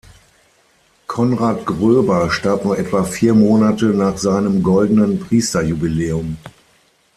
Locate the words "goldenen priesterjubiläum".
4.63-6.37